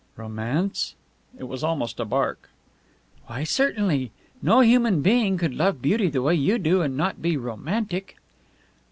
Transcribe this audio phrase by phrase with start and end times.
[0.15, 0.95] "Romance?"
[1.37, 2.49] It was almost a bark.
[3.27, 4.09] "Why, certainly.
[4.41, 8.17] No human being could love beauty the way you do and not be romantic."